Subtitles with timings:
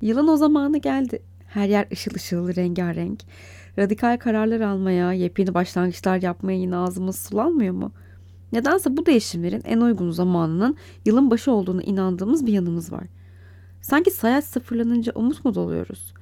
[0.00, 1.22] Yılın o zamanı geldi.
[1.46, 3.20] Her yer ışıl ışıl, rengarenk.
[3.78, 7.92] Radikal kararlar almaya, yepyeni başlangıçlar yapmaya yine ağzımız sulanmıyor mu?
[8.52, 13.04] Nedense bu değişimlerin en uygun zamanının yılın başı olduğunu inandığımız bir yanımız var.
[13.80, 16.14] Sanki sayaç sıfırlanınca umut mu doluyoruz?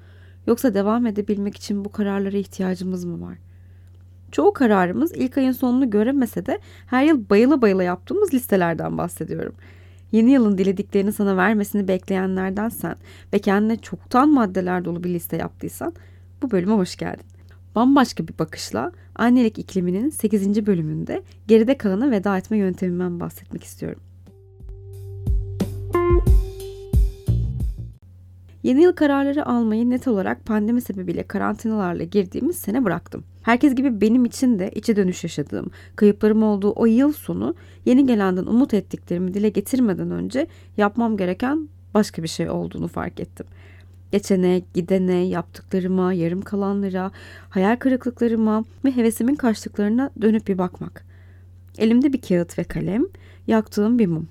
[0.46, 3.38] Yoksa devam edebilmek için bu kararlara ihtiyacımız mı var?
[4.32, 9.54] Çoğu kararımız ilk ayın sonunu göremese de her yıl bayıla bayıla yaptığımız listelerden bahsediyorum.
[10.14, 12.96] Yeni yılın dilediklerini sana vermesini bekleyenlerden sen
[13.32, 15.94] ve kendine çoktan maddeler dolu bir liste yaptıysan
[16.42, 17.26] bu bölüme hoş geldin.
[17.74, 20.66] Bambaşka bir bakışla annelik ikliminin 8.
[20.66, 24.00] bölümünde geride kalana veda etme yöntemimden bahsetmek istiyorum.
[28.64, 33.24] Yeni yıl kararları almayı net olarak pandemi sebebiyle karantinalarla girdiğimiz sene bıraktım.
[33.42, 38.46] Herkes gibi benim için de içe dönüş yaşadığım, kayıplarım olduğu o yıl sonu yeni gelenden
[38.46, 43.46] umut ettiklerimi dile getirmeden önce yapmam gereken başka bir şey olduğunu fark ettim.
[44.12, 47.10] Geçene, gidene, yaptıklarıma, yarım kalanlara,
[47.50, 51.04] hayal kırıklıklarıma ve hevesimin kaçtıklarına dönüp bir bakmak.
[51.78, 53.04] Elimde bir kağıt ve kalem,
[53.46, 54.28] yaktığım bir mum.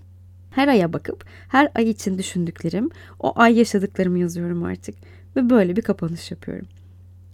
[0.56, 4.95] Her aya bakıp her ay için düşündüklerim, o ay yaşadıklarımı yazıyorum artık
[5.36, 6.68] ve böyle bir kapanış yapıyorum.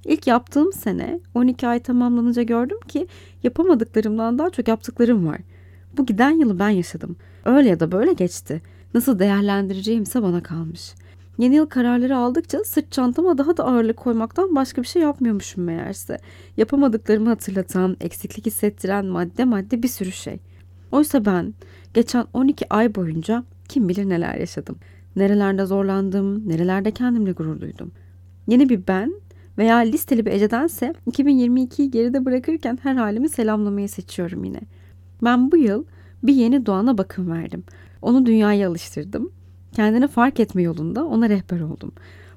[0.06, 3.08] İlk yaptığım sene 12 ay tamamlanınca gördüm ki
[3.44, 5.39] yapamadıklarımdan daha çok yaptıklarım var.
[5.98, 7.16] Bu giden yılı ben yaşadım.
[7.45, 8.61] Öyle ya da böyle geçti.
[8.94, 10.94] Nasıl değerlendireceğimse bana kalmış.
[11.38, 16.17] Yeni yıl kararları aldıkça sırt çantama daha da ağırlık koymaktan başka bir şey yapmıyormuşum meğerse.
[16.58, 20.39] Yapamadıklarımı hatırlatan, eksiklik hissettiren madde madde bir sürü şey.
[20.92, 21.54] Oysa ben
[21.94, 24.76] geçen 12 ay boyunca kim bilir neler yaşadım.
[25.16, 27.92] Nerelerde zorlandım, nerelerde kendimle gurur duydum.
[28.48, 29.14] Yeni bir ben
[29.58, 34.60] veya listeli bir Ece'dense 2022'yi geride bırakırken her halimi selamlamayı seçiyorum yine.
[35.23, 35.86] Ben bu yıl
[36.23, 37.64] bir yeni doğana bakım verdim.
[38.02, 39.32] Onu dünyaya alıştırdım.
[39.72, 41.92] Kendini fark etme yolunda ona rehber oldum.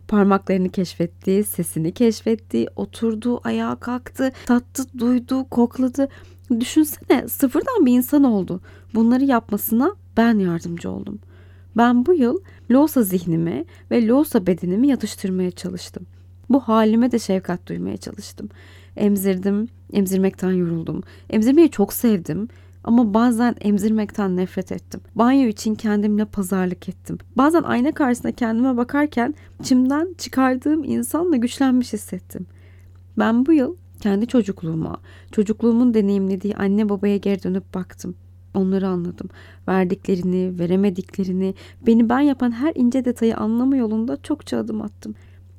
[0.08, 6.08] Parmaklarını keşfetti, sesini keşfetti, oturdu, ayağa kalktı, tattı, duydu, kokladı.
[6.60, 8.60] Düşünsene sıfırdan bir insan oldu.
[8.94, 11.18] Bunları yapmasına ben yardımcı oldum.
[11.76, 12.38] Ben bu yıl
[12.70, 16.06] Losa zihnimi ve Losa bedenimi yatıştırmaya çalıştım.
[16.48, 18.48] Bu halime de şefkat duymaya çalıştım.
[18.96, 21.02] Emzirdim, emzirmekten yoruldum.
[21.30, 22.48] Emzirmeyi çok sevdim
[22.84, 25.00] ama bazen emzirmekten nefret ettim.
[25.14, 27.18] Banyo için kendimle pazarlık ettim.
[27.36, 32.46] Bazen ayna karşısında kendime bakarken içimden çıkardığım insanla güçlenmiş hissettim.
[33.18, 34.96] Ben bu yıl kendi çocukluğuma,
[35.32, 38.14] çocukluğumun deneyimlediği anne babaya geri dönüp baktım.
[38.54, 39.28] Onları anladım.
[39.68, 41.54] Verdiklerini, veremediklerini,
[41.86, 45.14] beni ben yapan her ince detayı anlama yolunda çokça adım attım.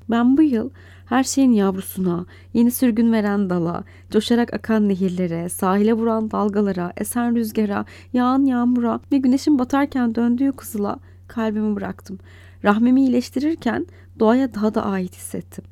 [0.09, 0.69] Ben bu yıl
[1.05, 7.85] her şeyin yavrusuna, yeni sürgün veren dala, coşarak akan nehirlere, sahile vuran dalgalara, esen rüzgara,
[8.13, 12.19] yağan yağmura ve güneşin batarken döndüğü kızıla kalbimi bıraktım.
[12.63, 13.87] Rahmimi iyileştirirken
[14.19, 15.63] doğaya daha da ait hissettim.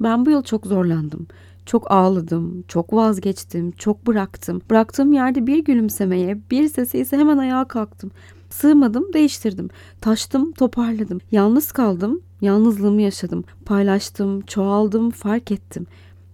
[0.00, 1.26] Ben bu yıl çok zorlandım.
[1.66, 4.62] Çok ağladım, çok vazgeçtim, çok bıraktım.
[4.70, 8.10] Bıraktığım yerde bir gülümsemeye, bir sese ise hemen ayağa kalktım.
[8.54, 9.68] Sığmadım, değiştirdim.
[10.00, 11.20] Taştım, toparladım.
[11.30, 13.44] Yalnız kaldım, yalnızlığımı yaşadım.
[13.64, 15.86] Paylaştım, çoğaldım, fark ettim.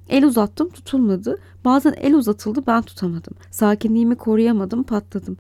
[0.09, 1.39] El uzattım, tutulmadı.
[1.65, 3.35] Bazen el uzatıldı, ben tutamadım.
[3.51, 5.37] Sakinliğimi koruyamadım, patladım.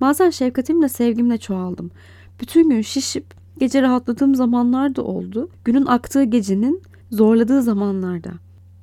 [0.00, 1.90] Bazen şefkatimle, sevgimle çoğaldım.
[2.40, 5.48] Bütün gün şişip gece rahatladığım zamanlar da oldu.
[5.64, 8.30] Günün aktığı gecenin zorladığı zamanlarda.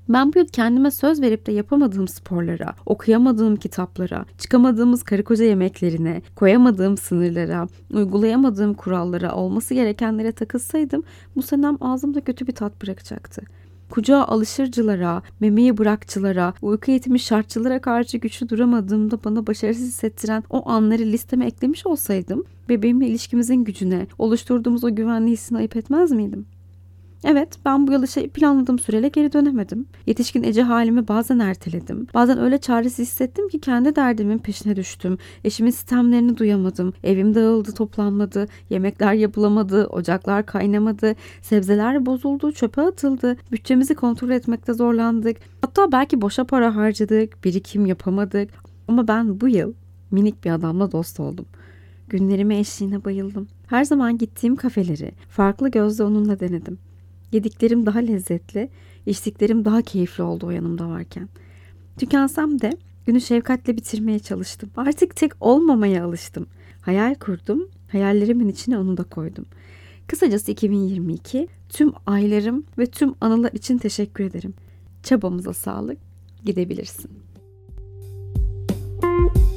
[0.10, 6.22] Ben bu yıl kendime söz verip de yapamadığım sporlara, okuyamadığım kitaplara, çıkamadığımız karı koca yemeklerine,
[6.36, 11.04] koyamadığım sınırlara, uygulayamadığım kurallara, olması gerekenlere takılsaydım
[11.36, 13.42] bu senem ağzımda kötü bir tat bırakacaktı.
[13.90, 21.04] Kucağa alışırcılara, memeyi bırakçılara, uyku eğitimi şartçılara karşı güçlü duramadığımda bana başarısız hissettiren o anları
[21.04, 26.46] listeme eklemiş olsaydım, bebeğimle ilişkimizin gücüne, oluşturduğumuz o güvenli hissini ayıp etmez miydim?
[27.24, 29.86] Evet ben bu yıl işe planladığım süreyle geri dönemedim.
[30.06, 32.08] Yetişkin Ece halimi bazen erteledim.
[32.14, 35.18] Bazen öyle çaresiz hissettim ki kendi derdimin peşine düştüm.
[35.44, 36.94] Eşimin sistemlerini duyamadım.
[37.04, 38.48] Evim dağıldı toplanmadı.
[38.70, 39.88] Yemekler yapılamadı.
[39.88, 41.16] Ocaklar kaynamadı.
[41.42, 42.52] Sebzeler bozuldu.
[42.52, 43.38] Çöpe atıldı.
[43.52, 45.38] Bütçemizi kontrol etmekte zorlandık.
[45.62, 47.44] Hatta belki boşa para harcadık.
[47.44, 48.50] Birikim yapamadık.
[48.88, 49.74] Ama ben bu yıl
[50.12, 51.46] minik bir adamla dost oldum.
[52.10, 53.48] Günlerime eşliğine bayıldım.
[53.68, 56.78] Her zaman gittiğim kafeleri farklı gözle onunla denedim.
[57.32, 58.70] Yediklerim daha lezzetli,
[59.06, 61.30] içtiklerim daha keyifli oldu o yanımda varken.
[61.98, 64.70] Tükensem de günü şefkatle bitirmeye çalıştım.
[64.78, 66.48] Artık tek olmamaya alıştım.
[66.82, 69.46] Hayal kurdum, hayallerimin içine onu da koydum.
[70.08, 74.54] Kısacası 2022 tüm aylarım ve tüm anılar için teşekkür ederim.
[75.04, 75.98] Çabamıza sağlık,
[76.46, 77.12] gidebilirsin.
[79.04, 79.51] Müzik